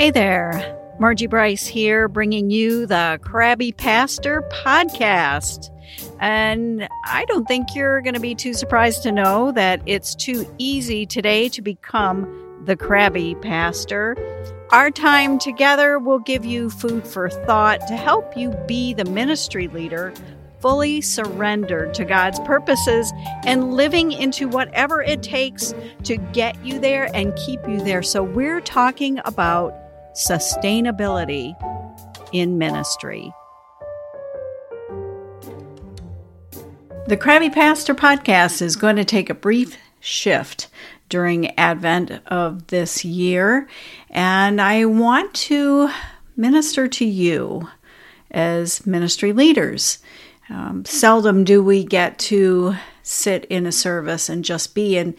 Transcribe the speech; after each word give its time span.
Hey 0.00 0.10
there, 0.10 0.78
Margie 0.98 1.26
Bryce 1.26 1.66
here, 1.66 2.08
bringing 2.08 2.48
you 2.48 2.86
the 2.86 3.20
Crabby 3.22 3.70
Pastor 3.70 4.42
podcast. 4.50 5.68
And 6.20 6.88
I 7.04 7.26
don't 7.26 7.46
think 7.46 7.74
you're 7.74 8.00
going 8.00 8.14
to 8.14 8.20
be 8.20 8.34
too 8.34 8.54
surprised 8.54 9.02
to 9.02 9.12
know 9.12 9.52
that 9.52 9.82
it's 9.84 10.14
too 10.14 10.46
easy 10.56 11.04
today 11.04 11.50
to 11.50 11.60
become 11.60 12.62
the 12.64 12.76
Crabby 12.76 13.34
Pastor. 13.42 14.16
Our 14.70 14.90
time 14.90 15.38
together 15.38 15.98
will 15.98 16.20
give 16.20 16.46
you 16.46 16.70
food 16.70 17.06
for 17.06 17.28
thought 17.28 17.86
to 17.88 17.94
help 17.94 18.34
you 18.38 18.52
be 18.66 18.94
the 18.94 19.04
ministry 19.04 19.68
leader 19.68 20.14
fully 20.60 21.02
surrendered 21.02 21.92
to 21.94 22.06
God's 22.06 22.40
purposes 22.40 23.12
and 23.44 23.74
living 23.74 24.12
into 24.12 24.48
whatever 24.48 25.02
it 25.02 25.22
takes 25.22 25.74
to 26.04 26.16
get 26.16 26.62
you 26.64 26.78
there 26.78 27.14
and 27.14 27.36
keep 27.36 27.60
you 27.68 27.82
there. 27.82 28.02
So, 28.02 28.22
we're 28.22 28.60
talking 28.62 29.20
about 29.26 29.89
sustainability 30.14 31.54
in 32.32 32.58
ministry. 32.58 33.32
The 37.06 37.16
Crabby 37.16 37.50
Pastor 37.50 37.94
podcast 37.94 38.62
is 38.62 38.76
going 38.76 38.96
to 38.96 39.04
take 39.04 39.30
a 39.30 39.34
brief 39.34 39.76
shift 39.98 40.68
during 41.08 41.58
Advent 41.58 42.12
of 42.26 42.68
this 42.68 43.04
year, 43.04 43.68
and 44.10 44.60
I 44.60 44.84
want 44.84 45.34
to 45.34 45.90
minister 46.36 46.86
to 46.86 47.04
you 47.04 47.68
as 48.30 48.86
ministry 48.86 49.32
leaders. 49.32 49.98
Um, 50.48 50.84
seldom 50.84 51.44
do 51.44 51.62
we 51.62 51.84
get 51.84 52.18
to 52.20 52.76
sit 53.02 53.44
in 53.46 53.66
a 53.66 53.72
service 53.72 54.28
and 54.28 54.44
just 54.44 54.74
be. 54.74 54.96
And 54.96 55.14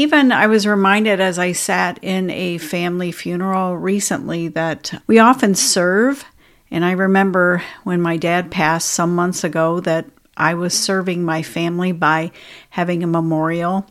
even 0.00 0.32
I 0.32 0.46
was 0.46 0.66
reminded 0.66 1.20
as 1.20 1.38
I 1.38 1.52
sat 1.52 1.98
in 2.00 2.30
a 2.30 2.56
family 2.56 3.12
funeral 3.12 3.76
recently 3.76 4.48
that 4.48 4.94
we 5.06 5.18
often 5.18 5.54
serve. 5.54 6.24
And 6.70 6.86
I 6.86 6.92
remember 6.92 7.62
when 7.84 8.00
my 8.00 8.16
dad 8.16 8.50
passed 8.50 8.88
some 8.88 9.14
months 9.14 9.44
ago 9.44 9.78
that 9.80 10.06
I 10.38 10.54
was 10.54 10.72
serving 10.72 11.22
my 11.22 11.42
family 11.42 11.92
by 11.92 12.32
having 12.70 13.02
a 13.02 13.06
memorial. 13.06 13.86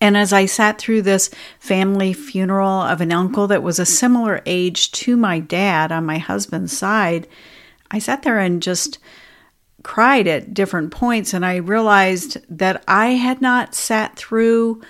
And 0.00 0.16
as 0.16 0.32
I 0.32 0.46
sat 0.46 0.78
through 0.78 1.02
this 1.02 1.28
family 1.58 2.12
funeral 2.12 2.82
of 2.82 3.00
an 3.00 3.12
uncle 3.12 3.48
that 3.48 3.64
was 3.64 3.80
a 3.80 3.86
similar 3.86 4.42
age 4.46 4.92
to 4.92 5.16
my 5.16 5.40
dad 5.40 5.90
on 5.90 6.06
my 6.06 6.18
husband's 6.18 6.76
side, 6.76 7.26
I 7.90 7.98
sat 7.98 8.22
there 8.22 8.38
and 8.38 8.62
just 8.62 9.00
cried 9.84 10.26
at 10.26 10.52
different 10.52 10.90
points, 10.90 11.32
and 11.32 11.46
I 11.46 11.56
realized 11.56 12.38
that 12.48 12.82
I 12.88 13.10
had 13.10 13.40
not 13.40 13.76
sat 13.76 14.16
through 14.16 14.82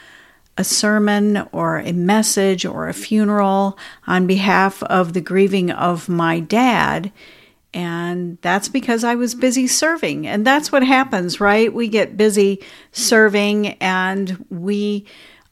a 0.57 0.65
sermon 0.65 1.47
or 1.53 1.79
a 1.79 1.93
message 1.93 2.65
or 2.65 2.89
a 2.89 2.95
funeral 2.95 3.79
on 4.07 4.27
behalf 4.27 4.83
of 4.85 5.13
the 5.13 5.21
grieving 5.21 5.71
of 5.71 6.09
my 6.09 6.41
dad. 6.41 7.13
And 7.75 8.39
that's 8.41 8.69
because 8.69 9.03
I 9.03 9.17
was 9.17 9.35
busy 9.35 9.67
serving. 9.67 10.29
And 10.29 10.47
that's 10.47 10.71
what 10.71 10.85
happens, 10.85 11.41
right? 11.41 11.75
We 11.75 11.89
get 11.89 12.17
busy 12.17 12.63
serving 12.93 13.71
and 13.81 14.47
we 14.49 15.07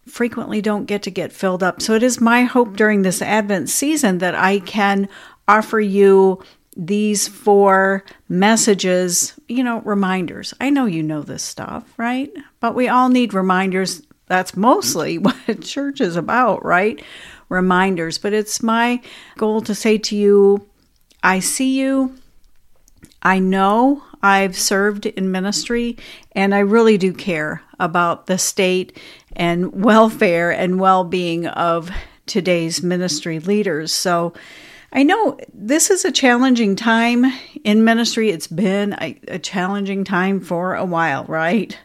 frequently 0.07 0.61
don't 0.61 0.87
get 0.87 1.03
to 1.03 1.11
get 1.11 1.33
filled 1.33 1.65
up. 1.65 1.83
So 1.83 1.95
it 1.95 2.05
is 2.05 2.21
my 2.21 2.45
hope 2.45 2.77
during 2.77 3.03
this 3.03 3.23
Advent 3.23 3.71
season 3.71 4.19
that 4.19 4.37
I 4.37 4.61
can 4.61 5.09
offer 5.49 5.81
you 5.81 6.41
these 6.77 7.29
four 7.29 8.05
messages, 8.29 9.35
you 9.49 9.63
know, 9.63 9.81
reminders. 9.81 10.55
I 10.61 10.71
know 10.71 10.87
you 10.87 11.03
know 11.03 11.23
this 11.23 11.43
stuff, 11.43 11.85
right? 11.97 12.33
But 12.61 12.75
we 12.75 12.89
all 12.89 13.09
need 13.09 13.35
reminders. 13.35 14.03
That's 14.27 14.57
mostly 14.57 15.19
what 15.19 15.61
church 15.61 16.01
is 16.01 16.17
about, 16.17 16.65
right? 16.65 17.03
Reminders. 17.49 18.19
But 18.19 18.33
it's 18.33 18.63
my 18.63 19.01
goal 19.37 19.61
to 19.63 19.75
say 19.75 19.99
to 19.99 20.17
you, 20.17 20.67
I 21.23 21.41
see 21.41 21.79
you. 21.79 22.17
I 23.23 23.39
know 23.39 24.03
I've 24.23 24.57
served 24.57 25.07
in 25.07 25.31
ministry, 25.31 25.97
and 26.33 26.55
I 26.55 26.61
really 26.61 26.99
do 26.99 27.13
care 27.13 27.63
about 27.79 28.27
the 28.27 28.39
state 28.39 28.99
and 29.35 29.85
welfare 29.85 30.51
and 30.51 30.81
well 30.81 31.05
being 31.05 31.47
of 31.47 31.91
today's 32.27 32.83
ministry 32.83 33.41
leaders. 33.41 33.93
So, 33.93 34.33
I 34.95 35.05
know 35.05 35.39
this 35.55 35.91
is 35.91 36.05
a 36.05 36.13
challenging 36.13 36.77
time 36.77 37.25
in 37.65 37.83
ministry. 37.83 38.29
It's 38.29 38.47
been 38.47 38.93
a, 39.01 39.19
a, 39.27 39.39
challenging 39.39 40.05
time 40.05 40.39
for 40.39 40.75
a 40.75 40.85
while, 40.85 41.25
right? 41.25 41.79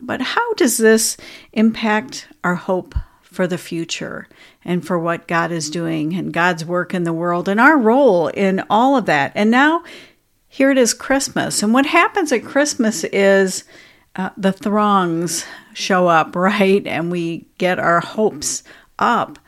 But 0.00 0.22
how 0.22 0.54
does 0.54 0.78
this 0.78 1.18
impact 1.52 2.28
our 2.42 2.54
hope 2.54 2.94
for 3.20 3.46
the 3.46 3.58
future 3.58 4.26
and 4.64 4.86
for 4.86 4.98
what 4.98 5.28
God 5.28 5.52
is 5.52 5.68
doing 5.68 6.14
and 6.14 6.32
God's 6.32 6.64
work 6.64 6.94
in 6.94 7.04
the 7.04 7.12
world 7.12 7.46
and 7.46 7.60
our 7.60 7.76
role 7.76 8.28
in 8.28 8.64
all 8.70 8.96
of 8.96 9.04
that? 9.04 9.32
And 9.34 9.50
now 9.50 9.84
here 10.48 10.70
it 10.70 10.78
is 10.78 10.94
Christmas. 10.94 11.62
And 11.62 11.74
what 11.74 11.84
happens 11.84 12.32
at 12.32 12.42
Christmas 12.42 13.04
is 13.04 13.64
uh, 14.14 14.30
the 14.38 14.52
throngs 14.52 15.44
show 15.74 16.08
up, 16.08 16.34
right? 16.36 16.86
And 16.86 17.10
we 17.10 17.48
get 17.58 17.78
our 17.78 18.00
hopes 18.00 18.62
up 18.98 19.38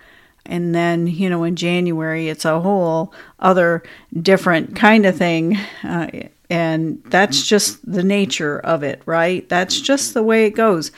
and 0.49 0.75
then 0.75 1.07
you 1.07 1.31
know 1.31 1.45
in 1.45 1.55
January 1.55 2.29
it's 2.29 2.45
a 2.45 2.61
whole 2.61 3.13
other 3.39 3.83
different 4.21 4.75
kind 4.75 5.07
of 5.07 5.17
thing 5.17 5.57
uh, 5.85 6.09
and 6.51 7.03
that's 7.07 7.47
just 7.47 7.91
the 7.91 8.03
nature 8.03 8.59
of 8.61 8.83
it 8.83 9.03
right 9.07 9.49
that's 9.49 9.81
just 9.81 10.15
the 10.15 10.23
way 10.23 10.47
it 10.47 10.51
goes 10.51 10.91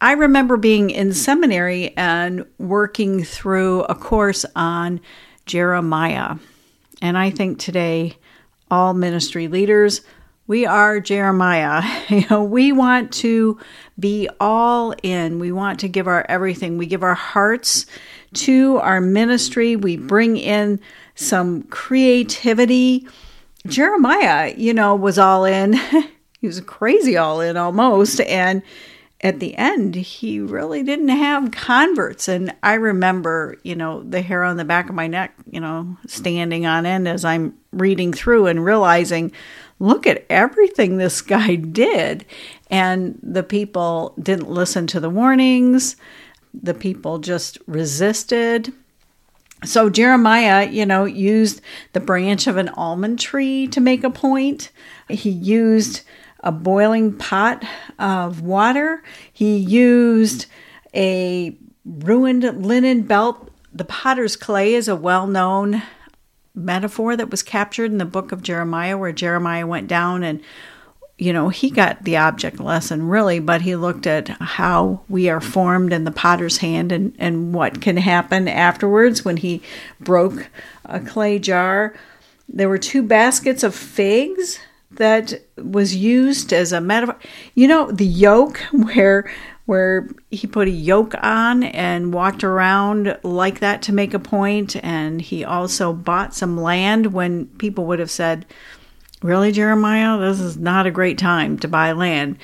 I 0.00 0.12
remember 0.12 0.56
being 0.56 0.90
in 0.90 1.12
seminary 1.12 1.96
and 1.96 2.44
working 2.58 3.22
through 3.22 3.82
a 3.84 3.94
course 3.94 4.44
on 4.56 5.00
Jeremiah 5.46 6.36
and 7.00 7.16
I 7.16 7.30
think 7.30 7.58
today 7.58 8.16
all 8.70 8.94
ministry 8.94 9.46
leaders 9.46 10.00
we 10.46 10.66
are 10.66 11.00
Jeremiah. 11.00 11.82
You 12.08 12.26
know, 12.28 12.44
we 12.44 12.72
want 12.72 13.10
to 13.14 13.58
be 13.98 14.28
all 14.38 14.94
in. 15.02 15.38
We 15.38 15.50
want 15.50 15.80
to 15.80 15.88
give 15.88 16.06
our 16.06 16.26
everything. 16.28 16.76
We 16.76 16.84
give 16.84 17.02
our 17.02 17.14
hearts 17.14 17.86
to 18.34 18.78
our 18.78 19.00
ministry. 19.00 19.76
We 19.76 19.96
bring 19.96 20.36
in 20.36 20.80
some 21.14 21.62
creativity. 21.64 23.06
Jeremiah, 23.66 24.54
you 24.56 24.74
know, 24.74 24.94
was 24.94 25.18
all 25.18 25.44
in. 25.44 25.74
he 26.40 26.46
was 26.46 26.60
crazy 26.60 27.16
all 27.16 27.40
in 27.40 27.56
almost. 27.56 28.20
And 28.20 28.62
at 29.22 29.38
the 29.38 29.56
end, 29.56 29.94
he 29.94 30.40
really 30.40 30.82
didn't 30.82 31.08
have 31.08 31.52
converts. 31.52 32.26
And 32.26 32.52
I 32.62 32.74
remember, 32.74 33.56
you 33.62 33.76
know, 33.76 34.02
the 34.02 34.20
hair 34.20 34.42
on 34.42 34.56
the 34.56 34.64
back 34.64 34.88
of 34.88 34.96
my 34.96 35.06
neck, 35.06 35.34
you 35.48 35.60
know, 35.60 35.96
standing 36.08 36.66
on 36.66 36.86
end 36.86 37.06
as 37.06 37.24
I'm 37.24 37.56
reading 37.72 38.12
through 38.12 38.48
and 38.48 38.64
realizing, 38.64 39.30
look 39.78 40.08
at 40.08 40.26
everything 40.28 40.96
this 40.96 41.22
guy 41.22 41.54
did. 41.56 42.24
And 42.68 43.18
the 43.22 43.44
people 43.44 44.14
didn't 44.20 44.50
listen 44.50 44.88
to 44.88 45.00
the 45.00 45.10
warnings 45.10 45.96
the 46.54 46.74
people 46.74 47.18
just 47.18 47.58
resisted. 47.66 48.72
So 49.64 49.88
Jeremiah, 49.90 50.68
you 50.68 50.84
know, 50.84 51.04
used 51.04 51.60
the 51.92 52.00
branch 52.00 52.46
of 52.46 52.56
an 52.56 52.68
almond 52.70 53.20
tree 53.20 53.68
to 53.68 53.80
make 53.80 54.02
a 54.02 54.10
point. 54.10 54.70
He 55.08 55.30
used 55.30 56.02
a 56.40 56.50
boiling 56.50 57.16
pot 57.16 57.64
of 57.98 58.40
water. 58.40 59.02
He 59.32 59.56
used 59.56 60.46
a 60.94 61.56
ruined 61.84 62.66
linen 62.66 63.02
belt. 63.02 63.50
The 63.72 63.84
potter's 63.84 64.36
clay 64.36 64.74
is 64.74 64.88
a 64.88 64.96
well 64.96 65.26
known 65.26 65.82
metaphor 66.54 67.16
that 67.16 67.30
was 67.30 67.42
captured 67.42 67.90
in 67.90 67.98
the 67.98 68.04
book 68.04 68.32
of 68.32 68.42
Jeremiah, 68.42 68.98
where 68.98 69.12
Jeremiah 69.12 69.66
went 69.66 69.88
down 69.88 70.22
and 70.22 70.42
you 71.22 71.32
know, 71.32 71.50
he 71.50 71.70
got 71.70 72.02
the 72.02 72.16
object 72.16 72.58
lesson 72.58 73.06
really, 73.06 73.38
but 73.38 73.62
he 73.62 73.76
looked 73.76 74.08
at 74.08 74.28
how 74.28 75.02
we 75.08 75.28
are 75.28 75.40
formed 75.40 75.92
in 75.92 76.02
the 76.02 76.10
potter's 76.10 76.58
hand 76.58 76.90
and, 76.90 77.14
and 77.16 77.54
what 77.54 77.80
can 77.80 77.96
happen 77.96 78.48
afterwards 78.48 79.24
when 79.24 79.36
he 79.36 79.62
broke 80.00 80.48
a 80.84 80.98
clay 80.98 81.38
jar. 81.38 81.94
There 82.48 82.68
were 82.68 82.76
two 82.76 83.04
baskets 83.04 83.62
of 83.62 83.72
figs 83.72 84.58
that 84.90 85.34
was 85.56 85.94
used 85.94 86.52
as 86.52 86.72
a 86.72 86.80
metaphor. 86.80 87.16
You 87.54 87.68
know, 87.68 87.92
the 87.92 88.04
yoke 88.04 88.58
where 88.72 89.30
where 89.64 90.08
he 90.32 90.48
put 90.48 90.66
a 90.66 90.72
yoke 90.72 91.14
on 91.22 91.62
and 91.62 92.12
walked 92.12 92.42
around 92.42 93.16
like 93.22 93.60
that 93.60 93.80
to 93.82 93.92
make 93.92 94.12
a 94.12 94.18
point 94.18 94.74
and 94.84 95.22
he 95.22 95.44
also 95.44 95.92
bought 95.92 96.34
some 96.34 96.60
land 96.60 97.12
when 97.12 97.46
people 97.46 97.86
would 97.86 98.00
have 98.00 98.10
said 98.10 98.44
Really, 99.22 99.52
Jeremiah, 99.52 100.18
this 100.18 100.40
is 100.40 100.56
not 100.56 100.86
a 100.86 100.90
great 100.90 101.16
time 101.16 101.58
to 101.60 101.68
buy 101.68 101.92
land. 101.92 102.38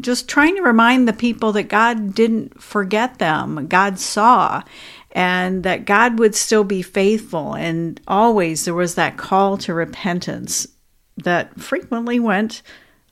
Just 0.00 0.28
trying 0.28 0.56
to 0.56 0.62
remind 0.62 1.06
the 1.06 1.12
people 1.12 1.52
that 1.52 1.68
God 1.68 2.14
didn't 2.14 2.60
forget 2.60 3.18
them, 3.18 3.68
God 3.68 4.00
saw, 4.00 4.62
and 5.12 5.62
that 5.62 5.84
God 5.84 6.18
would 6.18 6.34
still 6.34 6.64
be 6.64 6.82
faithful. 6.82 7.54
And 7.54 8.00
always 8.08 8.64
there 8.64 8.74
was 8.74 8.96
that 8.96 9.16
call 9.16 9.56
to 9.58 9.72
repentance 9.72 10.66
that 11.16 11.60
frequently 11.60 12.18
went 12.18 12.62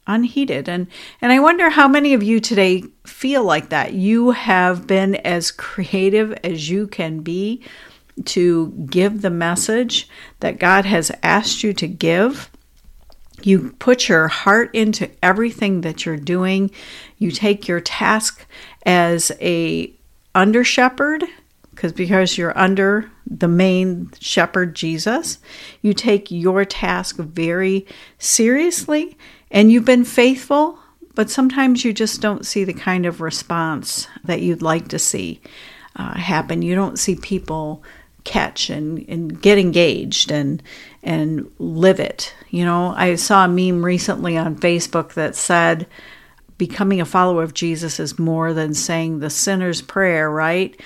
unheeded. 0.07 0.69
And, 0.69 0.89
and 1.21 1.31
I 1.31 1.39
wonder 1.39 1.71
how 1.71 1.87
many 1.87 2.15
of 2.15 2.25
you 2.25 2.41
today 2.41 2.83
feel 3.07 3.45
like 3.45 3.69
that. 3.69 3.93
You 3.93 4.33
have 4.33 4.89
been 4.89 5.15
as 5.17 5.53
creative 5.53 6.33
as 6.43 6.69
you 6.69 6.89
can 6.89 7.21
be 7.21 7.63
to 8.25 8.71
give 8.91 9.23
the 9.23 9.31
message 9.31 10.09
that 10.41 10.59
God 10.59 10.85
has 10.85 11.13
asked 11.23 11.63
you 11.63 11.73
to 11.75 11.87
give. 11.87 12.51
You 13.47 13.75
put 13.79 14.09
your 14.09 14.29
heart 14.29 14.71
into 14.75 15.11
everything 15.23 15.83
that 15.83 16.05
you're 16.05 16.17
doing. 16.17 16.71
You 17.19 17.31
take 17.31 17.69
your 17.69 17.81
task 17.81 18.47
as 18.85 19.33
a 19.41 19.93
under 20.35 20.65
shepherd 20.65 21.25
because 21.71 21.93
because 21.93 22.37
you're 22.39 22.57
under 22.57 23.11
the 23.27 23.49
main 23.49 24.11
shepherd 24.21 24.75
Jesus, 24.75 25.39
you 25.81 25.95
take 25.95 26.31
your 26.31 26.65
task 26.65 27.17
very 27.17 27.87
seriously 28.19 29.17
and 29.51 29.73
you've 29.73 29.85
been 29.85 30.05
faithful, 30.05 30.79
but 31.15 31.31
sometimes 31.31 31.85
you 31.85 31.93
just 31.93 32.21
don't 32.21 32.47
see 32.47 32.65
the 32.65 32.73
kind 32.73 33.07
of 33.07 33.21
response 33.21 34.07
that 34.25 34.41
you'd 34.43 34.63
like 34.63 34.89
to 34.89 34.99
see 34.99 35.41
uh, 35.97 36.15
happen. 36.15 36.63
You 36.63 36.75
don't 36.75 36.99
see 36.99 37.17
people 37.17 37.83
catch 38.25 38.71
and, 38.71 39.05
and 39.09 39.41
get 39.41 39.59
engaged 39.59 40.31
and 40.31 40.63
and 41.03 41.51
live 41.59 41.99
it. 41.99 42.35
You 42.51 42.65
know, 42.65 42.95
I 42.97 43.17
saw 43.17 43.45
a 43.45 43.49
meme 43.49 43.85
recently 43.85 44.37
on 44.37 44.57
Facebook 44.57 45.15
that 45.15 45.35
said 45.35 45.87
becoming 46.59 47.01
a 47.01 47.05
follower 47.05 47.43
of 47.43 47.55
Jesus 47.55 47.99
is 47.99 48.19
more 48.19 48.53
than 48.53 48.75
saying 48.75 49.19
the 49.19 49.31
sinner's 49.31 49.83
prayer, 49.83 50.31
right? 50.31 50.81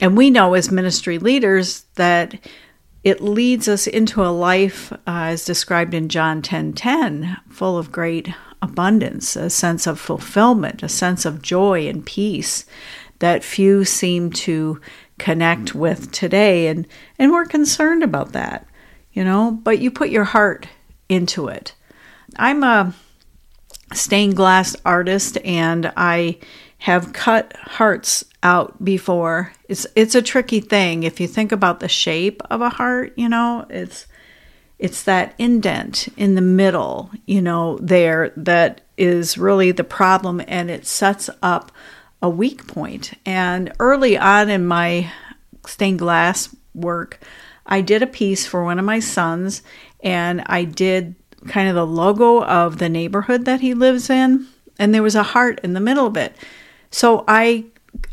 And 0.00 0.16
we 0.16 0.30
know 0.30 0.54
as 0.54 0.70
ministry 0.70 1.18
leaders 1.18 1.84
that 1.96 2.38
it 3.04 3.20
leads 3.20 3.68
us 3.68 3.86
into 3.86 4.22
a 4.22 4.28
life 4.28 4.92
uh, 4.92 4.98
as 5.06 5.44
described 5.44 5.94
in 5.94 6.08
John 6.08 6.40
10:10, 6.40 6.42
10, 6.42 6.72
10, 6.74 7.36
full 7.50 7.76
of 7.76 7.92
great 7.92 8.30
abundance, 8.62 9.36
a 9.36 9.50
sense 9.50 9.86
of 9.86 9.98
fulfillment, 9.98 10.82
a 10.82 10.88
sense 10.88 11.24
of 11.24 11.42
joy 11.42 11.88
and 11.88 12.04
peace 12.04 12.64
that 13.20 13.44
few 13.44 13.84
seem 13.84 14.30
to 14.30 14.80
connect 15.20 15.72
mm. 15.72 15.74
with 15.74 16.10
today 16.10 16.66
and 16.66 16.86
and 17.18 17.30
we're 17.30 17.44
concerned 17.44 18.02
about 18.02 18.32
that, 18.32 18.66
you 19.12 19.22
know, 19.22 19.52
but 19.62 19.78
you 19.78 19.90
put 19.90 20.10
your 20.10 20.24
heart 20.24 20.66
into 21.08 21.48
it. 21.48 21.74
I'm 22.36 22.64
a 22.64 22.94
stained 23.92 24.36
glass 24.36 24.74
artist 24.84 25.38
and 25.44 25.92
I 25.96 26.38
have 26.78 27.12
cut 27.12 27.54
hearts 27.56 28.24
out 28.42 28.82
before. 28.82 29.52
It's 29.68 29.86
it's 29.94 30.14
a 30.14 30.22
tricky 30.22 30.60
thing 30.60 31.02
if 31.02 31.20
you 31.20 31.28
think 31.28 31.52
about 31.52 31.80
the 31.80 31.88
shape 31.88 32.42
of 32.50 32.62
a 32.62 32.70
heart, 32.70 33.12
you 33.16 33.28
know, 33.28 33.66
it's 33.68 34.06
it's 34.78 35.02
that 35.02 35.34
indent 35.36 36.08
in 36.16 36.34
the 36.34 36.40
middle, 36.40 37.10
you 37.26 37.42
know, 37.42 37.78
there 37.82 38.32
that 38.36 38.80
is 38.96 39.36
really 39.36 39.72
the 39.72 39.84
problem 39.84 40.40
and 40.48 40.70
it 40.70 40.86
sets 40.86 41.28
up 41.42 41.70
a 42.22 42.30
weak 42.30 42.66
point. 42.66 43.12
And 43.24 43.72
early 43.78 44.16
on 44.18 44.50
in 44.50 44.66
my 44.66 45.10
stained 45.66 45.98
glass 45.98 46.54
work, 46.74 47.20
I 47.66 47.80
did 47.80 48.02
a 48.02 48.06
piece 48.06 48.46
for 48.46 48.64
one 48.64 48.78
of 48.78 48.84
my 48.84 49.00
sons 49.00 49.62
and 50.02 50.42
I 50.46 50.64
did 50.64 51.14
kind 51.46 51.68
of 51.68 51.74
the 51.74 51.86
logo 51.86 52.42
of 52.44 52.78
the 52.78 52.88
neighborhood 52.88 53.44
that 53.46 53.60
he 53.60 53.74
lives 53.74 54.10
in 54.10 54.46
and 54.78 54.94
there 54.94 55.02
was 55.02 55.14
a 55.14 55.22
heart 55.22 55.60
in 55.62 55.74
the 55.74 55.80
middle 55.80 56.06
of 56.06 56.16
it. 56.16 56.34
So 56.90 57.24
I 57.28 57.66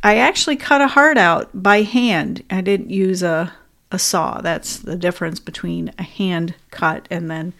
I 0.04 0.18
actually 0.18 0.57
cut 0.57 0.81
a 0.81 0.88
heart 0.88 1.18
out 1.18 1.50
by 1.54 1.81
hand. 1.81 2.44
I 2.50 2.62
didn't 2.62 2.89
use 2.89 3.24
a 3.24 3.54
a 3.92 3.98
saw. 3.98 4.42
That's 4.42 4.77
the 4.77 4.98
difference 4.98 5.39
between 5.39 5.94
a 5.98 6.04
hand 6.04 6.56
cut 6.71 7.07
and 7.09 7.31
then 7.31 7.54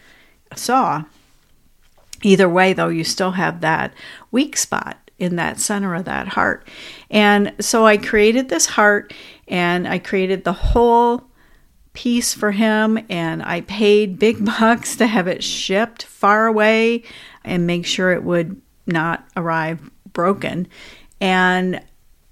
a 0.50 0.56
saw. 0.56 1.04
Either 2.22 2.48
way 2.48 2.72
though, 2.72 2.88
you 2.88 3.02
still 3.02 3.32
have 3.32 3.60
that 3.62 3.94
weak 4.30 4.56
spot 4.56 5.07
in 5.18 5.36
that 5.36 5.58
center 5.58 5.94
of 5.94 6.04
that 6.04 6.28
heart. 6.28 6.66
And 7.10 7.52
so 7.60 7.86
I 7.86 7.96
created 7.96 8.48
this 8.48 8.66
heart 8.66 9.12
and 9.46 9.88
I 9.88 9.98
created 9.98 10.44
the 10.44 10.52
whole 10.52 11.24
piece 11.92 12.32
for 12.34 12.52
him 12.52 13.04
and 13.08 13.42
I 13.42 13.62
paid 13.62 14.18
big 14.18 14.44
bucks 14.58 14.96
to 14.96 15.06
have 15.06 15.26
it 15.26 15.42
shipped 15.42 16.04
far 16.04 16.46
away 16.46 17.02
and 17.44 17.66
make 17.66 17.86
sure 17.86 18.12
it 18.12 18.24
would 18.24 18.60
not 18.86 19.26
arrive 19.36 19.90
broken 20.12 20.68
and 21.20 21.82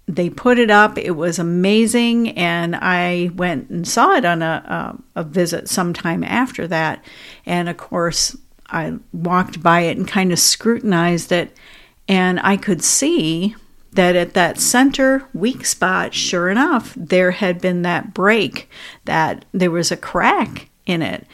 they 0.09 0.31
put 0.31 0.59
it 0.59 0.71
up. 0.71 0.99
It 0.99 1.13
was 1.13 1.39
amazing, 1.39 2.31
and 2.39 2.77
I 2.77 3.31
went 3.35 3.71
and 3.71 3.87
saw 3.87 4.13
it 4.13 4.25
on 4.25 4.41
a, 4.41 4.97
a, 5.17 5.21
a 5.21 5.25
visit 5.25 5.69
sometime 5.69 6.23
after 6.23 6.67
that. 6.69 7.05
And 7.45 7.69
of 7.69 7.77
course, 7.77 8.37
I 8.69 8.99
walked 9.13 9.63
by 9.63 9.81
it 9.81 9.97
and 9.97 10.07
kind 10.07 10.33
of 10.33 10.39
scrutinized 10.39 11.33
it, 11.33 11.57
and 12.09 12.41
I 12.41 12.57
could 12.57 12.83
see 12.83 13.57
that 13.93 14.15
at 14.15 14.35
that 14.35 14.61
center 14.61 15.27
weak 15.33 15.65
spot, 15.65 16.15
sure 16.15 16.49
enough, 16.49 16.95
there 16.97 17.33
had 17.33 17.61
been 17.61 17.83
that 17.83 18.15
break, 18.15 18.69
that 19.07 19.45
there 19.53 19.71
was 19.71 19.91
a 19.91 19.97
crack 19.97 20.69
in 20.85 21.03
it. 21.03 21.27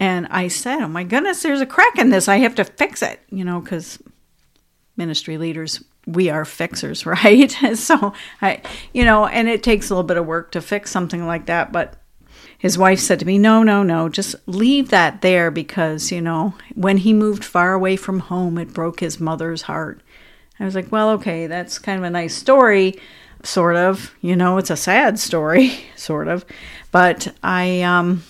And 0.00 0.26
I 0.28 0.48
said, 0.48 0.82
Oh 0.82 0.88
my 0.88 1.04
goodness, 1.04 1.42
there's 1.42 1.60
a 1.60 1.66
crack 1.66 1.98
in 1.98 2.10
this. 2.10 2.28
I 2.28 2.38
have 2.38 2.54
to 2.56 2.64
fix 2.64 3.00
it, 3.00 3.20
you 3.30 3.44
know, 3.44 3.60
because 3.60 3.98
ministry 4.96 5.38
leaders 5.38 5.82
we 6.06 6.28
are 6.28 6.44
fixers, 6.44 7.06
right? 7.06 7.50
so 7.74 8.12
I, 8.42 8.60
you 8.92 9.04
know, 9.04 9.26
and 9.26 9.48
it 9.48 9.62
takes 9.62 9.88
a 9.88 9.94
little 9.94 10.06
bit 10.06 10.16
of 10.16 10.26
work 10.26 10.52
to 10.52 10.60
fix 10.60 10.90
something 10.90 11.26
like 11.26 11.46
that. 11.46 11.72
But 11.72 11.94
his 12.64 12.78
wife 12.78 12.98
said 12.98 13.18
to 13.18 13.26
me, 13.26 13.36
no, 13.36 13.62
no, 13.62 13.82
no, 13.82 14.08
just 14.08 14.34
leave 14.46 14.88
that 14.88 15.20
there 15.20 15.50
because, 15.50 16.10
you 16.10 16.22
know, 16.22 16.54
when 16.74 16.96
he 16.96 17.12
moved 17.12 17.44
far 17.44 17.74
away 17.74 17.94
from 17.94 18.20
home, 18.20 18.56
it 18.56 18.72
broke 18.72 19.00
his 19.00 19.20
mother's 19.20 19.60
heart. 19.60 20.00
I 20.58 20.64
was 20.64 20.74
like, 20.74 20.90
well, 20.90 21.10
okay, 21.10 21.46
that's 21.46 21.78
kind 21.78 21.98
of 21.98 22.04
a 22.04 22.08
nice 22.08 22.34
story, 22.34 22.98
sort 23.42 23.76
of. 23.76 24.14
You 24.22 24.34
know, 24.34 24.56
it's 24.56 24.70
a 24.70 24.78
sad 24.78 25.18
story, 25.18 25.78
sort 25.94 26.26
of. 26.26 26.46
But 26.90 27.34
I, 27.42 27.82
um, 27.82 28.22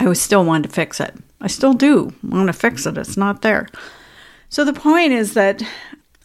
I 0.00 0.08
was 0.08 0.18
still 0.18 0.46
wanted 0.46 0.70
to 0.70 0.74
fix 0.74 0.98
it. 0.98 1.14
I 1.38 1.48
still 1.48 1.74
do 1.74 2.14
want 2.22 2.46
to 2.46 2.54
fix 2.54 2.86
it. 2.86 2.96
It's 2.96 3.18
not 3.18 3.42
there. 3.42 3.68
So 4.48 4.64
the 4.64 4.72
point 4.72 5.12
is 5.12 5.34
that 5.34 5.62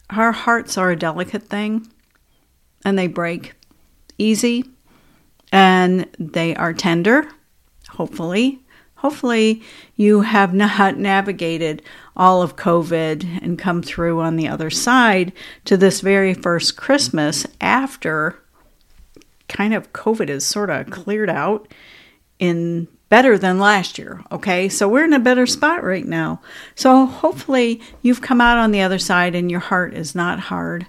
our 0.08 0.32
hearts 0.32 0.78
are 0.78 0.92
a 0.92 0.96
delicate 0.96 1.50
thing 1.50 1.86
and 2.82 2.98
they 2.98 3.08
break 3.08 3.52
easy 4.16 4.64
and 5.52 6.06
they 6.18 6.54
are 6.56 6.72
tender, 6.72 7.28
hopefully. 7.90 8.60
Hopefully, 8.96 9.62
you 9.94 10.22
have 10.22 10.52
not 10.52 10.96
navigated 10.98 11.82
all 12.16 12.42
of 12.42 12.56
COVID 12.56 13.42
and 13.42 13.58
come 13.58 13.82
through 13.82 14.20
on 14.20 14.36
the 14.36 14.48
other 14.48 14.70
side 14.70 15.32
to 15.64 15.76
this 15.76 16.00
very 16.00 16.34
first 16.34 16.76
Christmas 16.76 17.46
after 17.60 18.42
kind 19.48 19.72
of 19.72 19.92
COVID 19.92 20.28
is 20.28 20.44
sort 20.44 20.68
of 20.68 20.90
cleared 20.90 21.30
out 21.30 21.72
in 22.38 22.88
better 23.08 23.38
than 23.38 23.58
last 23.58 23.98
year. 23.98 24.22
Okay, 24.30 24.68
so 24.68 24.88
we're 24.88 25.04
in 25.04 25.12
a 25.12 25.18
better 25.18 25.46
spot 25.46 25.82
right 25.82 26.06
now. 26.06 26.40
So 26.74 27.06
hopefully 27.06 27.80
you've 28.02 28.20
come 28.20 28.40
out 28.40 28.58
on 28.58 28.70
the 28.70 28.82
other 28.82 28.98
side 28.98 29.34
and 29.34 29.50
your 29.50 29.60
heart 29.60 29.94
is 29.94 30.14
not 30.14 30.38
hard, 30.38 30.86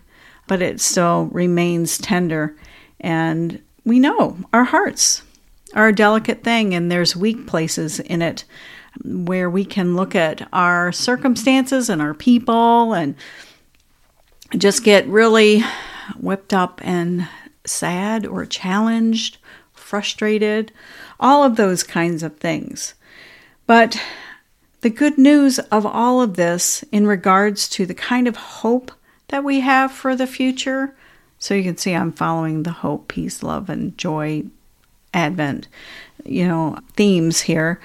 but 0.47 0.61
it 0.61 0.81
still 0.81 1.25
remains 1.27 1.97
tender. 1.97 2.55
And 2.99 3.61
we 3.89 3.99
know 3.99 4.37
our 4.53 4.63
hearts 4.63 5.23
are 5.73 5.89
a 5.89 5.95
delicate 5.95 6.43
thing, 6.43 6.73
and 6.73 6.91
there's 6.91 7.15
weak 7.15 7.47
places 7.47 7.99
in 7.99 8.21
it 8.21 8.45
where 9.03 9.49
we 9.49 9.65
can 9.65 9.95
look 9.95 10.15
at 10.15 10.47
our 10.53 10.91
circumstances 10.91 11.89
and 11.89 12.01
our 12.01 12.13
people 12.13 12.93
and 12.93 13.15
just 14.57 14.83
get 14.83 15.07
really 15.07 15.63
whipped 16.19 16.53
up 16.53 16.81
and 16.83 17.27
sad 17.65 18.25
or 18.25 18.45
challenged, 18.45 19.37
frustrated 19.73 20.71
all 21.19 21.43
of 21.43 21.55
those 21.55 21.83
kinds 21.83 22.23
of 22.23 22.37
things. 22.37 22.93
But 23.67 24.01
the 24.81 24.89
good 24.89 25.17
news 25.17 25.59
of 25.59 25.85
all 25.85 26.21
of 26.21 26.35
this 26.35 26.83
in 26.91 27.05
regards 27.05 27.67
to 27.69 27.85
the 27.85 27.93
kind 27.93 28.27
of 28.27 28.35
hope 28.35 28.91
that 29.27 29.43
we 29.43 29.59
have 29.59 29.91
for 29.91 30.15
the 30.15 30.27
future. 30.27 30.95
So 31.39 31.53
you 31.53 31.63
can 31.63 31.77
see 31.77 31.93
I'm 31.93 32.11
following 32.11 32.63
the 32.63 32.71
hope, 32.71 33.07
peace, 33.07 33.41
love, 33.41 33.69
and 33.69 33.97
joy 33.97 34.43
Advent, 35.13 35.67
you 36.25 36.47
know, 36.47 36.77
themes 36.95 37.41
here. 37.41 37.79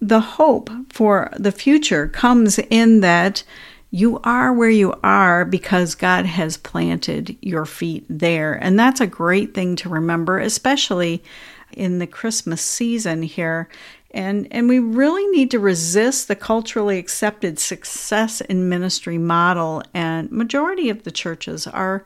The 0.00 0.20
hope 0.20 0.70
for 0.90 1.32
the 1.36 1.52
future 1.52 2.08
comes 2.08 2.58
in 2.58 3.00
that 3.00 3.42
you 3.90 4.20
are 4.22 4.52
where 4.52 4.70
you 4.70 4.94
are 5.02 5.44
because 5.44 5.94
God 5.94 6.24
has 6.24 6.56
planted 6.56 7.36
your 7.42 7.66
feet 7.66 8.04
there. 8.08 8.54
And 8.54 8.78
that's 8.78 9.00
a 9.00 9.06
great 9.06 9.52
thing 9.52 9.74
to 9.76 9.88
remember, 9.88 10.38
especially 10.38 11.24
in 11.72 11.98
the 11.98 12.06
Christmas 12.06 12.62
season 12.62 13.22
here. 13.22 13.68
And, 14.12 14.48
and 14.50 14.68
we 14.68 14.78
really 14.78 15.26
need 15.28 15.50
to 15.52 15.58
resist 15.58 16.28
the 16.28 16.36
culturally 16.36 16.98
accepted 16.98 17.58
success 17.58 18.40
in 18.40 18.68
ministry 18.68 19.18
model. 19.18 19.82
And 19.92 20.30
majority 20.30 20.88
of 20.88 21.02
the 21.02 21.12
churches 21.12 21.66
are 21.66 22.04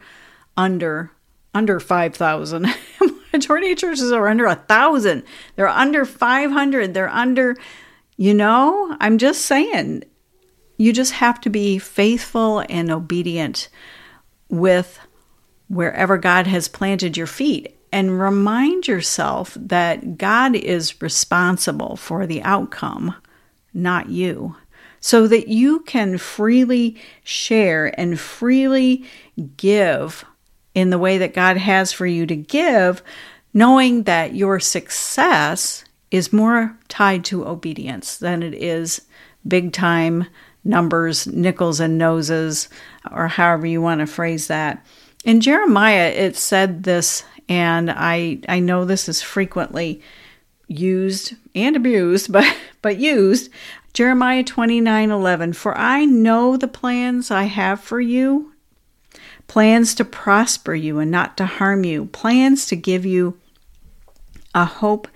under 0.57 1.11
under 1.55 1.79
5,000. 1.79 2.67
majority 3.35 3.73
of 3.73 3.79
churches 3.79 4.13
are 4.13 4.29
under 4.29 4.47
a 4.47 4.55
thousand. 4.55 5.25
They're 5.57 5.69
under 5.69 6.05
500. 6.05 6.95
They're 6.95 7.09
under, 7.09 7.57
you 8.17 8.33
know, 8.33 8.97
I'm 9.01 9.19
just 9.19 9.43
saying, 9.43 10.05
you 10.79 10.93
just 10.93 11.13
have 11.13 11.41
to 11.43 11.51
be 11.51 11.79
faithful 11.79 12.65
and 12.69 12.91
obedient 12.91 13.69
with 14.49 14.99
wherever 15.69 16.17
God 16.17 16.47
has 16.47 16.69
planted 16.69 17.17
your 17.17 17.27
feet 17.27 17.77
and 17.93 18.21
remind 18.21 18.87
yourself 18.87 19.57
that 19.61 20.17
God 20.17 20.55
is 20.55 21.03
responsible 21.03 21.97
for 21.97 22.27
the 22.27 22.43
outcome, 22.43 23.15
not 23.73 24.09
you, 24.09 24.57
so 25.01 25.27
that 25.27 25.49
you 25.49 25.81
can 25.81 26.19
freely 26.19 27.01
share 27.25 27.99
and 27.99 28.19
freely 28.19 29.05
give 29.57 30.25
in 30.75 30.91
the 30.91 30.99
way 30.99 31.19
that 31.19 31.35
God 31.35 31.57
has 31.57 31.93
for 31.93 32.07
you 32.07 32.27
to 32.27 32.37
give, 32.37 33.03
knowing 33.53 34.05
that 34.05 34.35
your 34.35 34.59
success 34.61 35.85
is 36.11 36.33
more 36.33 36.77
tied 36.89 37.25
to 37.27 37.47
obedience 37.47 38.17
than 38.17 38.43
it 38.43 38.55
is 38.55 39.03
big 39.47 39.73
time 39.73 40.27
numbers, 40.65 41.27
nickels 41.27 41.79
and 41.81 41.99
noses, 41.99 42.69
or 43.11 43.29
however 43.29 43.67
you 43.67 43.81
want 43.83 44.01
to 44.01 44.07
phrase 44.07 44.47
that. 44.47 44.85
In 45.25 45.41
Jeremiah, 45.41 46.09
it 46.09 46.37
said 46.37 46.83
this, 46.83 47.25
and 47.49 47.91
I, 47.91 48.39
I 48.49 48.61
know 48.61 48.85
this 48.85 49.09
is 49.09 49.23
frequently 49.23 50.03
used 50.67 51.35
and 51.55 51.77
abused, 51.77 52.33
but, 52.33 52.57
but 52.83 52.99
used. 52.99 53.51
Jeremiah 53.93 54.43
29 54.43 55.11
11, 55.11 55.53
For 55.53 55.77
I 55.77 56.05
know 56.05 56.57
the 56.57 56.67
plans 56.67 57.31
I 57.31 57.45
have 57.45 57.81
for 57.81 58.01
you, 58.01 58.54
plans 59.47 59.95
to 59.97 60.05
prosper 60.05 60.75
you 60.75 60.99
and 60.99 61.11
not 61.11 61.37
to 61.37 61.47
harm 61.47 61.85
you, 61.85 62.07
plans 62.07 62.67
to 62.67 62.77
give 62.77 63.05
you 63.05 63.39
a 64.55 64.65
hope 64.65 65.09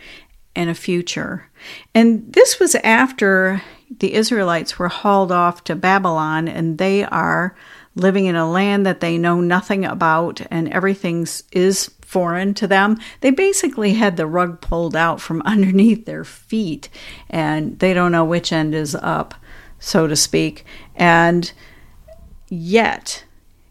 and 0.55 0.69
a 0.69 0.75
future. 0.75 1.49
And 1.95 2.33
this 2.33 2.59
was 2.59 2.75
after 2.77 3.63
the 4.01 4.15
Israelites 4.15 4.79
were 4.79 4.89
hauled 4.89 5.33
off 5.33 5.65
to 5.65 5.77
Babylon 5.77 6.49
and 6.49 6.79
they 6.79 7.05
are 7.05 7.57
living 7.95 8.27
in 8.27 8.37
a 8.37 8.51
land 8.51 8.87
that 8.87 9.01
they 9.01 9.19
know 9.19 9.41
nothing 9.41 9.85
about 9.85 10.41
and 10.51 10.69
everything 10.73 11.27
is 11.53 11.91
foreign 12.03 12.55
to 12.55 12.67
them. 12.67 12.99
They 13.21 13.31
basically 13.31 13.95
had 13.95 14.17
the 14.17 14.27
rug 14.27 14.61
pulled 14.61 14.97
out 14.97 15.21
from 15.21 15.43
underneath 15.47 16.07
their 16.07 16.25
feet 16.25 16.89
and 17.29 17.79
they 17.79 17.95
don't 17.95 18.13
know 18.13 18.25
which 18.25 18.53
end 18.53 18.75
is 18.75 18.95
up, 18.95 19.35
so 19.79 20.07
to 20.07 20.17
speak. 20.17 20.65
And 20.95 21.51
yet, 22.49 23.25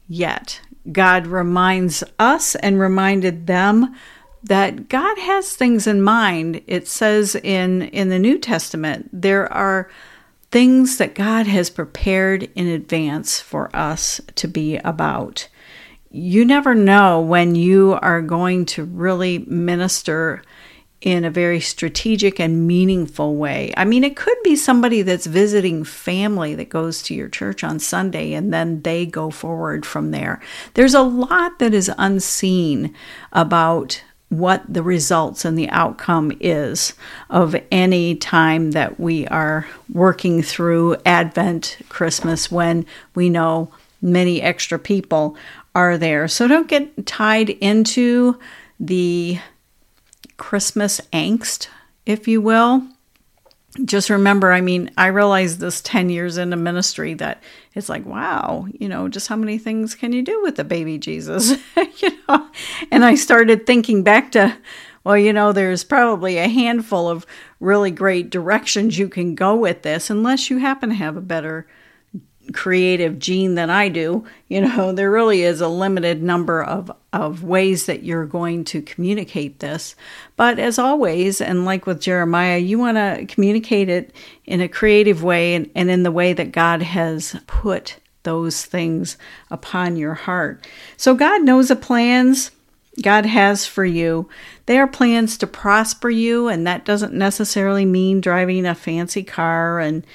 yet, 0.07 0.61
God 0.91 1.27
reminds 1.27 2.03
us 2.17 2.55
and 2.55 2.79
reminded 2.79 3.47
them 3.47 3.95
that 4.43 4.87
God 4.89 5.17
has 5.17 5.53
things 5.53 5.87
in 5.87 6.01
mind. 6.01 6.61
It 6.67 6.87
says 6.87 7.35
in 7.35 7.81
in 7.83 8.09
the 8.09 8.19
New 8.19 8.37
Testament 8.39 9.09
there 9.11 9.51
are 9.51 9.89
things 10.51 10.97
that 10.97 11.15
God 11.15 11.47
has 11.47 11.69
prepared 11.69 12.49
in 12.55 12.67
advance 12.67 13.39
for 13.39 13.75
us 13.75 14.21
to 14.35 14.47
be 14.47 14.77
about. 14.77 15.49
You 16.09 16.45
never 16.45 16.73
know 16.73 17.19
when 17.19 17.55
you 17.55 17.99
are 18.01 18.21
going 18.21 18.65
to 18.67 18.85
really 18.85 19.39
minister 19.39 20.41
in 21.01 21.23
a 21.23 21.29
very 21.29 21.59
strategic 21.59 22.39
and 22.39 22.67
meaningful 22.67 23.35
way. 23.35 23.71
I 23.77 23.85
mean, 23.85 24.03
it 24.03 24.15
could 24.15 24.37
be 24.43 24.55
somebody 24.55 25.03
that's 25.03 25.27
visiting 25.27 25.83
family 25.83 26.55
that 26.55 26.69
goes 26.69 27.03
to 27.03 27.13
your 27.13 27.29
church 27.29 27.63
on 27.63 27.79
Sunday 27.79 28.33
and 28.33 28.51
then 28.51 28.81
they 28.81 29.05
go 29.05 29.29
forward 29.29 29.85
from 29.85 30.11
there. 30.11 30.41
There's 30.73 30.95
a 30.95 31.03
lot 31.03 31.59
that 31.59 31.73
is 31.73 31.91
unseen 31.97 32.95
about 33.31 34.01
what 34.29 34.63
the 34.67 34.83
results 34.83 35.45
and 35.45 35.57
the 35.57 35.69
outcome 35.69 36.31
is 36.39 36.93
of 37.29 37.55
any 37.71 38.15
time 38.15 38.71
that 38.71 38.99
we 38.99 39.25
are 39.27 39.65
working 39.93 40.41
through 40.41 40.97
Advent, 41.05 41.77
Christmas, 41.89 42.51
when 42.51 42.85
we 43.15 43.29
know 43.29 43.71
many 44.01 44.41
extra 44.41 44.77
people 44.77 45.37
are 45.73 45.97
there. 45.97 46.27
So 46.27 46.47
don't 46.47 46.67
get 46.67 47.05
tied 47.05 47.49
into 47.49 48.37
the 48.79 49.39
Christmas 50.37 51.01
angst, 51.11 51.67
if 52.05 52.27
you 52.27 52.41
will 52.41 52.87
just 53.85 54.09
remember, 54.09 54.51
I 54.51 54.61
mean, 54.61 54.89
I 54.97 55.07
realized 55.07 55.59
this 55.59 55.81
10 55.81 56.09
years 56.09 56.37
into 56.37 56.57
ministry 56.57 57.13
that 57.15 57.43
it's 57.75 57.89
like, 57.89 58.05
wow, 58.05 58.67
you 58.73 58.89
know, 58.89 59.07
just 59.07 59.27
how 59.27 59.35
many 59.35 59.57
things 59.57 59.93
can 59.93 60.13
you 60.13 60.23
do 60.23 60.41
with 60.41 60.55
the 60.55 60.63
baby 60.63 60.97
Jesus? 60.97 61.51
you 62.01 62.09
know, 62.27 62.47
and 62.91 63.05
I 63.05 63.15
started 63.15 63.65
thinking 63.65 64.03
back 64.03 64.31
to, 64.31 64.57
well, 65.03 65.17
you 65.17 65.31
know, 65.31 65.51
there's 65.51 65.83
probably 65.83 66.37
a 66.37 66.47
handful 66.47 67.07
of 67.07 67.25
really 67.59 67.91
great 67.91 68.29
directions 68.29 68.97
you 68.97 69.09
can 69.09 69.35
go 69.35 69.55
with 69.55 69.83
this, 69.83 70.09
unless 70.09 70.49
you 70.49 70.57
happen 70.57 70.89
to 70.89 70.95
have 70.95 71.17
a 71.17 71.21
better 71.21 71.67
creative 72.53 73.19
gene 73.19 73.55
than 73.55 73.69
I 73.69 73.89
do, 73.89 74.25
you 74.47 74.61
know, 74.61 74.91
there 74.93 75.11
really 75.11 75.43
is 75.43 75.61
a 75.61 75.67
limited 75.67 76.21
number 76.21 76.63
of, 76.63 76.91
of 77.13 77.43
ways 77.43 77.85
that 77.85 78.03
you're 78.03 78.25
going 78.25 78.63
to 78.65 78.81
communicate 78.81 79.59
this. 79.59 79.95
But 80.35 80.59
as 80.59 80.79
always, 80.79 81.41
and 81.41 81.65
like 81.65 81.85
with 81.85 82.01
Jeremiah, 82.01 82.57
you 82.57 82.79
want 82.79 82.97
to 82.97 83.25
communicate 83.27 83.89
it 83.89 84.13
in 84.45 84.61
a 84.61 84.69
creative 84.69 85.23
way 85.23 85.55
and, 85.55 85.69
and 85.75 85.89
in 85.89 86.03
the 86.03 86.11
way 86.11 86.33
that 86.33 86.51
God 86.51 86.81
has 86.81 87.35
put 87.47 87.97
those 88.23 88.65
things 88.65 89.17
upon 89.49 89.95
your 89.95 90.13
heart. 90.13 90.67
So 90.97 91.15
God 91.15 91.43
knows 91.43 91.69
the 91.69 91.75
plans 91.75 92.51
God 93.01 93.25
has 93.25 93.65
for 93.65 93.85
you. 93.85 94.27
They 94.65 94.79
are 94.79 94.87
plans 94.87 95.37
to 95.37 95.47
prosper 95.47 96.09
you, 96.09 96.47
and 96.47 96.65
that 96.65 96.83
doesn't 96.83 97.13
necessarily 97.13 97.85
mean 97.85 98.21
driving 98.21 98.65
a 98.65 98.73
fancy 98.73 99.23
car 99.23 99.79
and 99.79 100.05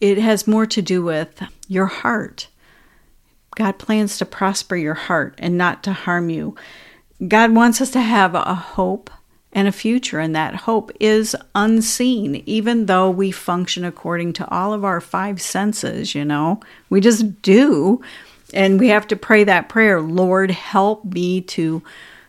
it 0.00 0.18
has 0.18 0.46
more 0.46 0.66
to 0.66 0.82
do 0.82 1.02
with 1.02 1.42
your 1.68 1.86
heart. 1.86 2.48
God 3.54 3.78
plans 3.78 4.18
to 4.18 4.26
prosper 4.26 4.76
your 4.76 4.94
heart 4.94 5.34
and 5.38 5.56
not 5.56 5.82
to 5.84 5.92
harm 5.92 6.28
you. 6.28 6.54
God 7.26 7.54
wants 7.54 7.80
us 7.80 7.90
to 7.92 8.00
have 8.00 8.34
a 8.34 8.54
hope 8.54 9.10
and 9.52 9.66
a 9.66 9.72
future, 9.72 10.20
and 10.20 10.36
that 10.36 10.54
hope 10.54 10.92
is 11.00 11.34
unseen, 11.54 12.42
even 12.44 12.84
though 12.84 13.08
we 13.08 13.30
function 13.30 13.86
according 13.86 14.34
to 14.34 14.48
all 14.50 14.74
of 14.74 14.84
our 14.84 15.00
five 15.00 15.40
senses, 15.40 16.14
you 16.14 16.26
know. 16.26 16.60
We 16.90 17.00
just 17.00 17.40
do. 17.40 18.02
And 18.52 18.78
we 18.78 18.88
have 18.88 19.08
to 19.08 19.16
pray 19.16 19.44
that 19.44 19.70
prayer 19.70 20.00
Lord, 20.00 20.50
help 20.50 21.04
me 21.06 21.40
to 21.42 21.82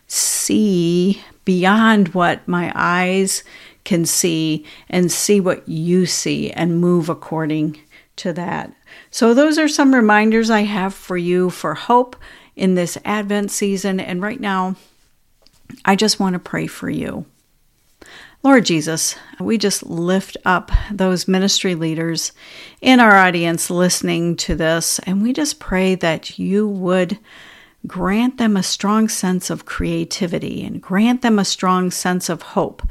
see 0.06 1.22
beyond 1.44 2.08
what 2.14 2.48
my 2.48 2.72
eyes 2.74 3.44
can 3.88 4.04
see 4.04 4.66
and 4.90 5.10
see 5.10 5.40
what 5.40 5.66
you 5.66 6.04
see 6.04 6.50
and 6.50 6.78
move 6.78 7.08
according 7.08 7.80
to 8.16 8.34
that. 8.34 8.70
So, 9.10 9.32
those 9.32 9.56
are 9.56 9.66
some 9.66 9.94
reminders 9.94 10.50
I 10.50 10.64
have 10.64 10.92
for 10.92 11.16
you 11.16 11.48
for 11.48 11.72
hope 11.72 12.14
in 12.54 12.74
this 12.74 12.98
Advent 13.02 13.50
season. 13.50 13.98
And 13.98 14.20
right 14.20 14.40
now, 14.40 14.76
I 15.86 15.96
just 15.96 16.20
want 16.20 16.34
to 16.34 16.38
pray 16.38 16.66
for 16.66 16.90
you. 16.90 17.24
Lord 18.42 18.66
Jesus, 18.66 19.16
we 19.40 19.56
just 19.56 19.82
lift 19.86 20.36
up 20.44 20.70
those 20.92 21.26
ministry 21.26 21.74
leaders 21.74 22.32
in 22.82 23.00
our 23.00 23.16
audience 23.16 23.70
listening 23.70 24.36
to 24.36 24.54
this, 24.54 24.98
and 25.00 25.22
we 25.22 25.32
just 25.32 25.60
pray 25.60 25.94
that 25.94 26.38
you 26.38 26.68
would 26.68 27.18
grant 27.88 28.36
them 28.38 28.56
a 28.56 28.62
strong 28.62 29.08
sense 29.08 29.50
of 29.50 29.64
creativity 29.64 30.64
and 30.64 30.80
grant 30.82 31.22
them 31.22 31.38
a 31.38 31.44
strong 31.44 31.90
sense 31.90 32.28
of 32.28 32.42
hope 32.42 32.82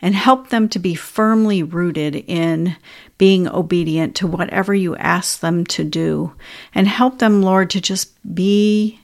and 0.00 0.14
help 0.14 0.48
them 0.48 0.68
to 0.68 0.78
be 0.78 0.94
firmly 0.94 1.62
rooted 1.62 2.14
in 2.14 2.76
being 3.18 3.48
obedient 3.48 4.14
to 4.14 4.26
whatever 4.26 4.74
you 4.74 4.96
ask 4.96 5.40
them 5.40 5.66
to 5.66 5.82
do 5.84 6.32
and 6.74 6.86
help 6.86 7.18
them 7.18 7.42
lord 7.42 7.68
to 7.68 7.80
just 7.80 8.12
be 8.34 9.00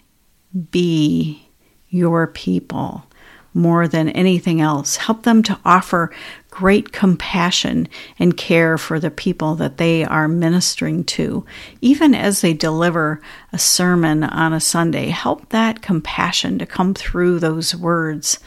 be 0.70 1.46
your 1.88 2.28
people 2.28 3.04
more 3.52 3.88
than 3.88 4.08
anything 4.10 4.60
else. 4.60 4.96
Help 4.96 5.22
them 5.22 5.42
to 5.42 5.58
offer 5.64 6.12
great 6.50 6.92
compassion 6.92 7.88
and 8.18 8.36
care 8.36 8.76
for 8.76 9.00
the 9.00 9.10
people 9.10 9.54
that 9.56 9.78
they 9.78 10.04
are 10.04 10.28
ministering 10.28 11.04
to. 11.04 11.44
Even 11.80 12.14
as 12.14 12.40
they 12.40 12.52
deliver 12.52 13.20
a 13.52 13.58
sermon 13.58 14.22
on 14.24 14.52
a 14.52 14.60
Sunday, 14.60 15.08
help 15.08 15.48
that 15.48 15.82
compassion 15.82 16.58
to 16.58 16.66
come 16.66 16.94
through 16.94 17.38
those 17.38 17.74
words 17.74 18.38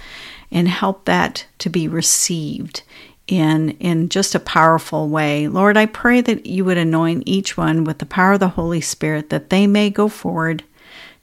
and 0.51 0.67
help 0.67 1.05
that 1.05 1.45
to 1.57 1.69
be 1.69 1.87
received 1.87 2.83
in 3.27 3.69
in 3.71 4.09
just 4.09 4.35
a 4.35 4.39
powerful 4.39 5.07
way. 5.07 5.47
Lord, 5.47 5.77
I 5.77 5.85
pray 5.85 6.21
that 6.21 6.45
you 6.45 6.65
would 6.65 6.77
anoint 6.77 7.23
each 7.25 7.57
one 7.57 7.83
with 7.83 7.99
the 7.99 8.05
power 8.05 8.33
of 8.33 8.39
the 8.39 8.49
Holy 8.49 8.81
Spirit 8.81 9.29
that 9.29 9.49
they 9.49 9.65
may 9.65 9.89
go 9.89 10.07
forward 10.07 10.63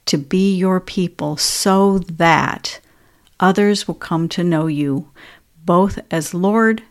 to 0.06 0.16
be 0.16 0.56
your 0.56 0.80
people 0.80 1.36
so 1.36 1.98
that 1.98 2.80
others 3.40 3.88
will 3.88 3.96
come 3.96 4.28
to 4.28 4.44
know 4.44 4.66
you 4.68 5.10
both 5.64 5.98
as 6.10 6.34
Lord 6.34 6.82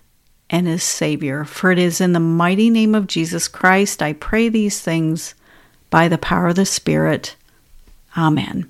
and 0.50 0.68
as 0.68 0.84
Savior. 0.84 1.46
For 1.46 1.72
it 1.72 1.79
is 1.79 2.01
in 2.01 2.13
the 2.13 2.20
mighty 2.20 2.70
name 2.70 2.96
of 2.96 3.08
Jesus 3.08 3.48
Christ 3.48 4.01
I 4.01 4.13
pray 4.13 4.50
these 4.50 4.82
things 4.82 5.36
by 5.89 6.08
the 6.08 6.18
power 6.18 6.48
of 6.48 6.56
the 6.56 6.65
Spirit. 6.65 7.36
Amen. 8.18 8.70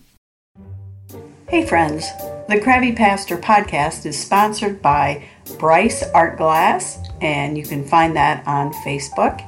Hey, 1.48 1.66
friends. 1.66 2.06
The 2.48 2.60
Crabby 2.60 2.94
Pastor 2.94 3.38
podcast 3.38 4.06
is 4.06 4.20
sponsored 4.20 4.82
by 4.82 5.28
Bryce 5.60 6.04
Art 6.14 6.38
Glass, 6.38 7.00
and 7.22 7.58
you 7.58 7.64
can 7.64 7.86
find 7.86 8.16
that 8.16 8.46
on 8.48 8.74
Facebook. 8.74 9.46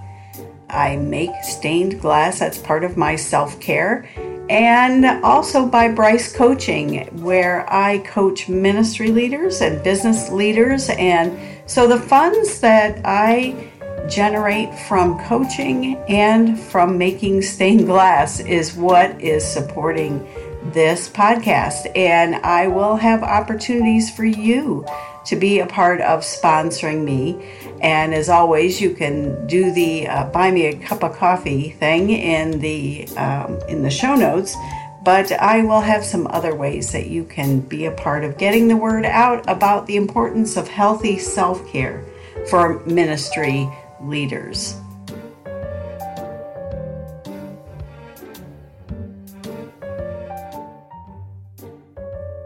I 0.70 0.96
make 0.96 1.32
stained 1.44 2.00
glass, 2.00 2.40
that's 2.40 2.58
part 2.58 2.84
of 2.84 2.98
my 2.98 3.16
self 3.16 3.60
care 3.60 4.10
and 4.52 5.06
also 5.24 5.66
by 5.66 5.88
Bryce 5.88 6.36
Coaching, 6.36 7.08
where 7.22 7.66
I 7.74 8.00
coach 8.00 8.50
ministry 8.50 9.10
leaders 9.10 9.62
and 9.62 9.82
business 9.82 10.30
leaders. 10.30 10.90
And 10.90 11.40
so 11.70 11.88
the 11.88 11.98
funds 11.98 12.60
that 12.60 13.00
I 13.06 13.72
generate 14.10 14.78
from 14.78 15.18
coaching 15.22 15.96
and 16.10 16.60
from 16.60 16.98
making 16.98 17.44
stained 17.44 17.86
glass 17.86 18.42
is 18.42 18.76
what 18.76 19.22
is 19.22 19.46
supporting 19.46 20.28
this 20.74 21.08
podcast. 21.08 21.90
And 21.96 22.36
I 22.36 22.68
will 22.68 22.98
have 22.98 23.24
opportunities 23.24 24.14
for 24.14 24.26
you 24.26 24.86
to 25.26 25.36
be 25.36 25.60
a 25.60 25.66
part 25.66 26.02
of 26.02 26.22
sponsoring 26.22 27.04
me. 27.04 27.44
And 27.82 28.14
as 28.14 28.30
always, 28.30 28.82
you 28.82 28.94
can 28.94 29.48
do 29.48 29.72
the 29.72 30.08
uh, 30.08 30.26
buy 30.26 30.52
me 30.52 30.66
a 30.66 30.78
cup 30.78 31.04
of 31.04 31.16
coffee 31.16 31.72
thing 31.72 32.10
in 32.10 32.60
the 32.60 33.08
um, 33.18 33.60
in 33.68 33.84
the 33.84 33.90
show 33.90 34.16
notes. 34.16 34.56
But 35.04 35.32
I 35.32 35.64
will 35.64 35.82
have 35.82 36.06
some 36.06 36.28
other 36.28 36.54
ways 36.54 36.92
that 36.92 37.08
you 37.08 37.24
can 37.24 37.62
be 37.62 37.86
a 37.86 37.92
part 37.92 38.24
of 38.24 38.38
getting 38.38 38.68
the 38.68 38.78
word 38.78 39.04
out 39.06 39.44
about 39.50 39.88
the 39.88 39.96
importance 39.96 40.58
of 40.58 40.68
healthy 40.68 41.18
self 41.18 41.68
care 41.72 42.06
for 42.48 42.84
ministry 42.86 43.68
leaders. 44.00 44.76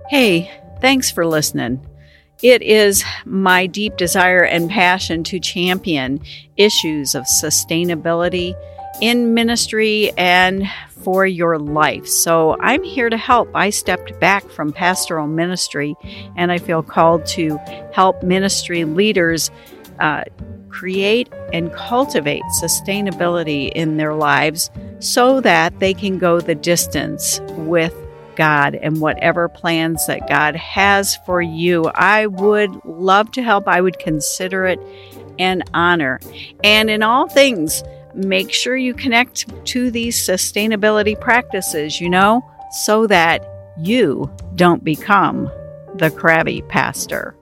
Hey, 0.10 0.50
thanks 0.80 1.12
for 1.12 1.26
listening. 1.26 1.86
It 2.42 2.62
is 2.62 3.04
my 3.26 3.66
deep 3.66 3.98
desire 3.98 4.44
and 4.44 4.70
passion 4.70 5.24
to 5.26 5.40
champion 5.40 6.22
issues 6.58 7.16
of 7.16 7.24
sustainability 7.24 8.54
in 9.02 9.34
ministry 9.34 10.12
and 10.18 10.70
for 11.04 11.26
your 11.26 11.60
life. 11.60 12.08
So 12.08 12.58
I'm 12.60 12.84
here 12.84 13.10
to 13.10 13.18
help. 13.18 13.50
I 13.54 13.70
stepped 13.70 14.20
back 14.20 14.48
from 14.50 14.74
pastoral 14.74 15.28
ministry 15.28 15.96
and 16.36 16.52
I 16.52 16.58
feel 16.58 16.84
called 16.84 17.26
to 17.28 17.58
help 17.94 18.24
ministry 18.24 18.86
leaders 18.86 19.52
uh, 20.00 20.24
create 20.70 21.32
and 21.54 21.72
cultivate 21.74 22.44
sustainability 22.62 23.72
in 23.74 23.98
their 23.98 24.14
lives 24.14 24.70
so 25.00 25.40
that 25.42 25.80
they 25.80 25.94
can 25.94 26.18
go 26.18 26.42
the 26.42 26.56
distance 26.56 27.40
with 27.52 27.94
God 28.36 28.76
and 28.76 29.02
whatever 29.02 29.50
plans 29.50 30.06
that 30.08 30.28
God 30.28 30.56
has 30.56 31.18
for 31.26 31.42
you. 31.42 31.86
I 31.96 32.28
would 32.28 32.84
love 32.86 33.32
to 33.32 33.44
help. 33.44 33.68
I 33.68 33.82
would 33.82 34.00
consider 34.00 34.66
it 34.66 34.80
an 35.40 35.64
honor. 35.74 36.20
And 36.64 36.90
in 36.90 37.04
all 37.04 37.28
things, 37.28 37.84
make 38.14 38.52
sure 38.52 38.78
you 38.78 38.94
connect 38.94 39.66
to 39.66 39.92
these 39.92 40.18
sustainability 40.18 41.20
practices, 41.20 42.00
you 42.00 42.10
know, 42.10 42.44
so 42.72 43.08
that 43.08 43.46
you 43.78 44.32
don't 44.56 44.84
become 44.84 45.50
the 45.96 46.12
crabby 46.12 46.62
pastor. 46.64 47.36